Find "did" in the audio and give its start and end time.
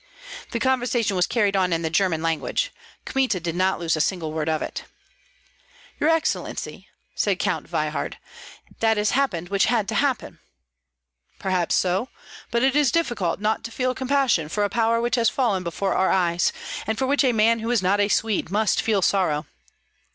3.39-3.55